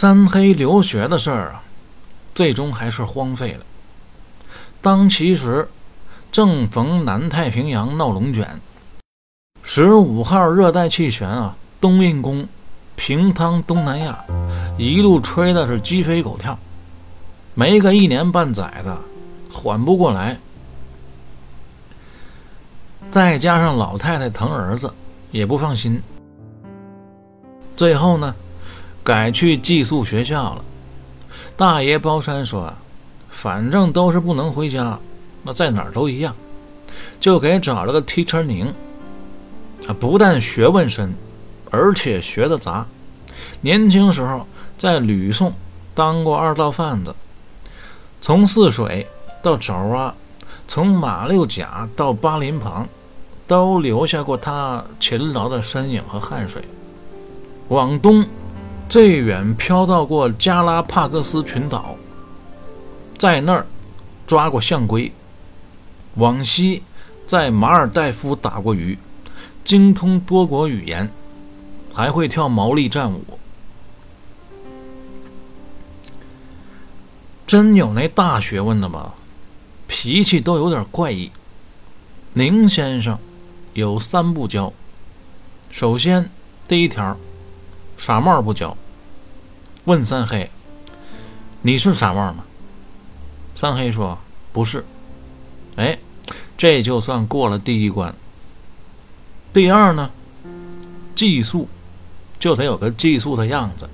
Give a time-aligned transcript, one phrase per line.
[0.00, 1.62] 三黑留学的事儿啊，
[2.34, 3.60] 最终还是荒废了。
[4.80, 5.68] 当其时，
[6.32, 8.58] 正逢南太平洋闹龙卷，
[9.62, 12.48] 十五号热带气旋啊，东印宫
[12.96, 14.24] 平汤东南亚，
[14.78, 16.58] 一路吹的是鸡飞狗跳，
[17.52, 18.96] 没个一年半载的，
[19.52, 20.38] 缓不过来。
[23.10, 24.90] 再加上老太太疼儿子，
[25.30, 26.02] 也不放心，
[27.76, 28.34] 最后呢，
[29.10, 30.64] 改去寄宿学校了。
[31.56, 32.72] 大爷包山说
[33.28, 35.00] ：“反正都是不能回家，
[35.42, 36.32] 那在哪儿都一样，
[37.18, 38.72] 就给找了个 teacher 宁。
[39.88, 41.12] 啊，不但学问深，
[41.72, 42.86] 而且学的杂。
[43.62, 44.46] 年轻时候
[44.78, 45.52] 在吕宋
[45.92, 47.12] 当过二道贩子，
[48.20, 49.08] 从泗水
[49.42, 50.14] 到爪哇，
[50.68, 52.88] 从马六甲到巴林旁。”
[53.48, 56.62] 都留下过他勤劳的身影和汗水。
[57.66, 58.24] 往东，
[58.90, 61.94] 最远飘到过加拉帕戈斯群岛，
[63.16, 63.64] 在那儿
[64.26, 65.12] 抓过象龟；
[66.16, 66.82] 往西，
[67.24, 68.98] 在马尔代夫打过鱼，
[69.62, 71.08] 精通多国语言，
[71.94, 73.22] 还会跳毛利战舞。
[77.46, 79.14] 真有那大学问的吧？
[79.86, 81.30] 脾气都有点怪异。
[82.32, 83.16] 宁先生。
[83.72, 84.72] 有三不教。
[85.70, 86.28] 首先，
[86.66, 87.16] 第一条，
[88.00, 88.74] 傻帽不交。
[89.84, 90.50] 问三黑
[91.60, 92.44] ：“你是傻帽吗？”
[93.54, 94.16] 三黑说
[94.54, 94.82] ：“不是。”
[95.76, 95.98] 哎，
[96.56, 98.14] 这就算过了第一关。
[99.52, 100.10] 第二呢，
[101.14, 101.68] 寄宿
[102.38, 103.86] 就得有个寄宿的样子，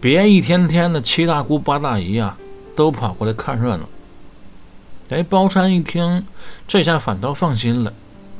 [0.00, 2.38] 别一天天的七大姑八大姨啊
[2.76, 3.88] 都跑过来看热闹。
[5.08, 6.24] 哎，包山一听，
[6.68, 7.92] 这下反倒放心了。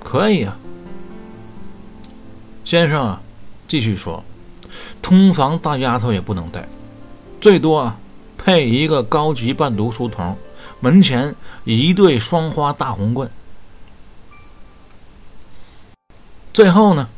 [0.02, 0.56] 可以呀，
[2.64, 3.20] 先生啊，
[3.66, 4.22] 继续说，
[5.02, 6.68] 通房大丫头也不能带，
[7.40, 7.96] 最多啊
[8.36, 10.36] 配一个高级伴读书童，
[10.80, 13.30] 门前一对双花大红棍。
[16.52, 17.08] 最后呢，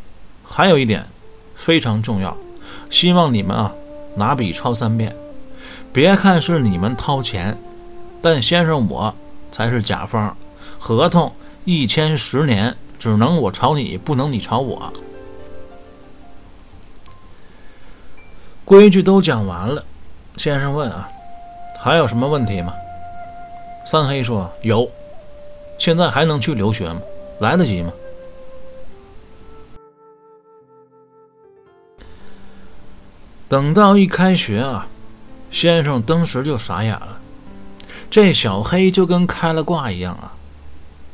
[0.44, 1.06] 还有一点
[1.54, 2.36] 非常重要，
[2.90, 3.72] 希望你们啊
[4.14, 5.14] 拿笔抄三遍。
[5.92, 7.56] 别看是你们掏钱，
[8.20, 9.14] 但先生我
[9.50, 10.36] 才是甲方，
[10.78, 11.32] 合同。
[11.64, 14.92] 一签十年，只能我朝你，不能你朝我。
[18.66, 19.84] 规矩都讲完了，
[20.36, 21.08] 先生问啊，
[21.78, 22.74] 还有什么问题吗？
[23.86, 24.90] 三黑说有。
[25.78, 27.00] 现在还能去留学吗？
[27.38, 27.92] 来得及吗？
[33.48, 34.88] 等到一开学啊，
[35.52, 37.20] 先生当时就傻眼了，
[38.10, 40.32] 这小黑就跟开了挂一样啊。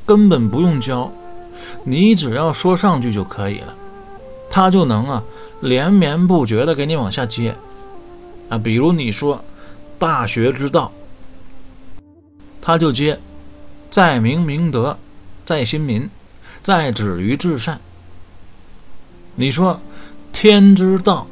[0.06, 1.12] 根本不用教，
[1.84, 3.74] 你只要说上句就可以了，
[4.54, 5.22] 他就能啊
[5.62, 7.56] 连绵不绝的给你往下接
[8.50, 8.58] 啊。
[8.58, 9.42] 比如你说
[9.98, 10.92] “大学之道”，
[12.60, 13.18] 他就接
[13.90, 14.98] “在明明德，
[15.46, 16.06] 在亲民，
[16.62, 17.80] 在止于至善”。
[19.36, 19.80] 你说
[20.32, 21.26] “天之道”，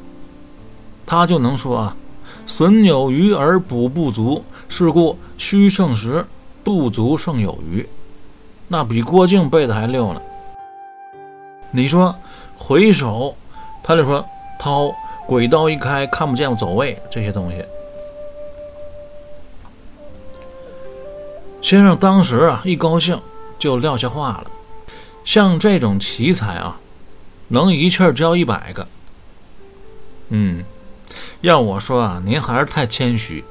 [1.05, 1.95] 他就能说啊
[2.47, 6.25] “损有余而补不足，是故虚胜实，
[6.63, 7.87] 不足胜有余”。
[8.67, 10.19] 那比郭靖背的还溜呢。
[11.71, 12.13] 你说
[12.57, 13.35] 回首，
[13.81, 14.25] 他就说
[14.59, 14.93] 掏
[15.25, 17.63] 鬼刀一开，看不见我走位这些东西。
[21.61, 23.19] 先生当时啊一高兴
[23.57, 24.51] 就撂下话了，
[25.23, 26.77] 像这种奇才啊，
[27.47, 28.87] 能一气儿教一百个。
[30.29, 30.63] 嗯，
[31.41, 33.43] 要我说啊，您还是太谦虚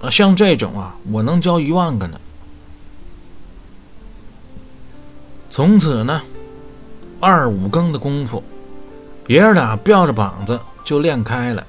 [0.00, 0.08] 啊。
[0.08, 2.20] 像这种啊，我能教一万个呢。
[5.50, 6.22] 从此呢，
[7.20, 8.42] 二五更的功夫，
[9.26, 11.64] 爷儿俩吊着膀子就练开了。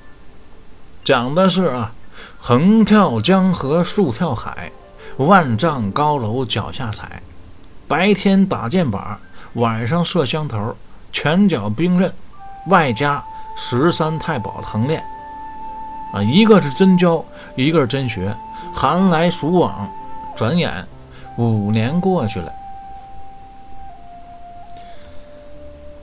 [1.03, 1.91] 讲的是啊，
[2.39, 4.71] 横跳江河竖跳海，
[5.17, 7.21] 万丈高楼脚下踩。
[7.87, 9.15] 白天打箭靶，
[9.53, 10.75] 晚上射香头，
[11.11, 12.13] 拳脚兵刃，
[12.67, 13.23] 外加
[13.57, 15.03] 十三太保的横练。
[16.13, 17.25] 啊，一个是真教，
[17.55, 18.31] 一个是真学，
[18.71, 19.89] 寒来暑往，
[20.35, 20.85] 转眼
[21.37, 22.51] 五年过去了。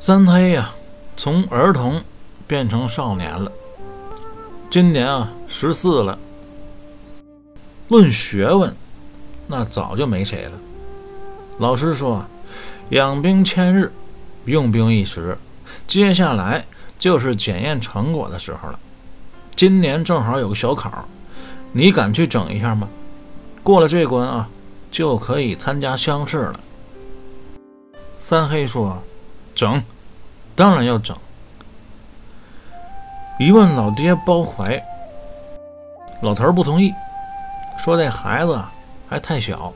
[0.07, 0.71] 三黑呀，
[1.17, 2.01] 从儿童
[2.47, 3.51] 变成少年了。
[4.71, 6.17] 今年啊，十四了。
[7.89, 8.73] 论学问，
[9.49, 10.53] 那早就没谁了。
[11.59, 12.25] 老师说，
[12.91, 13.93] 养兵千日，
[14.45, 15.37] 用兵一时。
[15.89, 16.65] 接下来
[17.01, 18.79] 就是检验成果的时候了。
[19.57, 21.05] 今年正好有个小考，
[21.73, 22.89] 你敢去整一下吗？
[23.65, 24.49] 过了这关啊，
[24.89, 26.61] 就可以参加乡试了。
[28.21, 29.03] 三黑说，
[29.53, 29.83] 整。
[30.57, 31.15] 当然要整。
[33.39, 34.83] 一问老爹包怀，
[36.23, 36.93] 老头儿不同意，
[37.79, 38.59] 说这孩子
[39.07, 39.71] 还太小，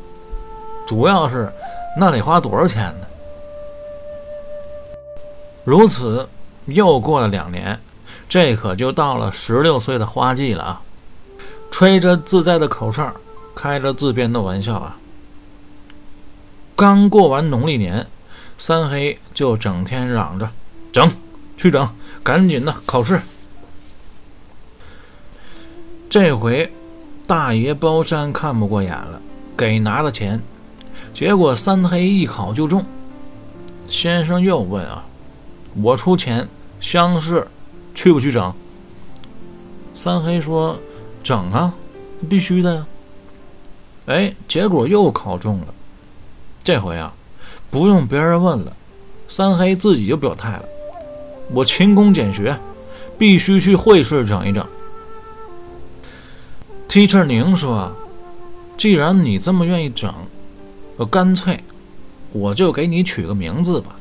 [0.86, 1.52] 主要是
[1.96, 3.06] 那得花多少钱呢？
[5.64, 6.26] 如此，
[6.64, 7.78] 又过了两年，
[8.26, 10.82] 这可就到了十六岁的花季了啊！
[11.70, 13.12] 吹着自在的口哨，
[13.54, 14.96] 开着自编的玩笑啊！
[16.74, 18.06] 刚过完农历年，
[18.56, 20.48] 三黑就整天嚷着
[20.92, 21.10] ：“整，
[21.56, 21.88] 去整，
[22.22, 23.20] 赶紧的考试。”
[26.10, 26.70] 这回
[27.26, 29.22] 大爷包山看不过眼了，
[29.56, 30.42] 给拿了钱，
[31.14, 32.84] 结果三黑一考就中。
[33.88, 35.04] 先生又问啊
[35.80, 36.48] ：“我出钱，
[36.80, 37.46] 乡试
[37.94, 38.52] 去不去整？”
[39.94, 40.78] 三黑说
[41.22, 41.72] ：“整啊，
[42.28, 42.86] 必须的呀。”
[44.06, 45.66] 哎，结果又考中了。
[46.64, 47.12] 这回啊，
[47.70, 48.72] 不用别人问了，
[49.28, 50.64] 三黑自己就表态了
[51.52, 52.58] ：“我勤工俭学，
[53.18, 54.66] 必须去会试整一整。”
[56.88, 57.92] Teacher 宁说
[58.76, 60.12] ：“既然你这么愿意整，
[60.96, 61.62] 我干脆
[62.32, 63.96] 我就给你取个名字吧，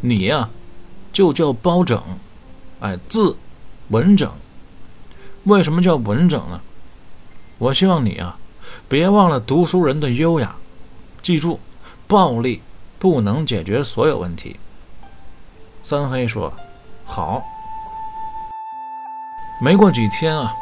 [0.00, 0.48] 你呀
[1.12, 2.02] 就叫包拯，
[2.80, 3.36] 哎，字
[3.88, 4.30] 文整。
[5.44, 6.60] 为什么叫文整呢？
[7.58, 8.38] 我希望你啊
[8.88, 10.56] 别忘了读书人的优雅，
[11.22, 11.58] 记住。”
[12.08, 12.62] 暴力
[12.98, 14.56] 不能解决所有问题。
[15.82, 16.50] 三黑说
[17.08, 17.42] ：“好。”
[19.60, 20.54] 没过几天啊，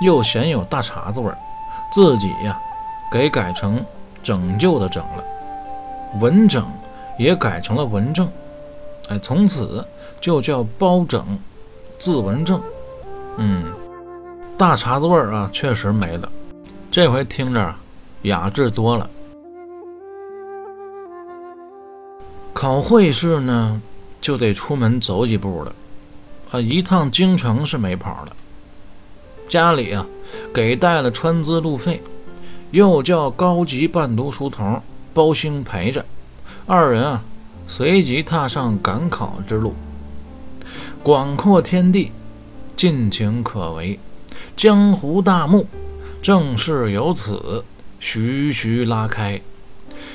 [0.00, 1.36] 又嫌有大碴子味儿，
[1.90, 2.56] 自己呀
[3.10, 3.84] 给改成
[4.22, 5.24] 拯救的拯了，
[6.20, 6.64] 文拯
[7.18, 8.28] 也改成了文正，
[9.08, 9.84] 哎，从此
[10.20, 11.36] 就叫包拯，
[11.98, 12.62] 字文正。
[13.36, 13.64] 嗯，
[14.56, 16.28] 大碴子味儿啊，确实没了，
[16.92, 17.74] 这回听着
[18.22, 19.10] 雅致多了。
[22.52, 23.82] 考会试呢，
[24.24, 25.74] 就得出门走几步了，
[26.50, 28.32] 啊，一趟京城是没跑了。
[29.50, 30.06] 家里啊，
[30.50, 32.02] 给带了川资路费，
[32.70, 34.80] 又叫高级伴读书童
[35.12, 36.02] 包兴陪着，
[36.64, 37.22] 二人啊，
[37.68, 39.74] 随即踏上赶考之路。
[41.02, 42.10] 广阔天地，
[42.74, 44.00] 尽情可为，
[44.56, 45.66] 江湖大幕，
[46.22, 47.62] 正是由此
[48.00, 49.38] 徐徐拉开，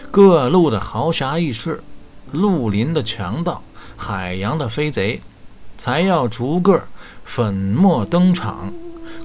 [0.09, 1.83] 各路的豪侠义士。
[2.31, 3.63] 绿林的强盗，
[3.99, 5.21] 海洋的飞贼，
[5.77, 6.81] 才要逐个
[7.25, 8.73] 粉墨登场，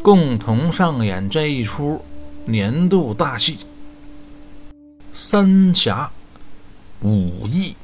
[0.02, 2.04] 共同上演这一出
[2.44, 3.58] 年度大戏——
[5.14, 6.10] 三峡
[7.02, 7.76] 武艺。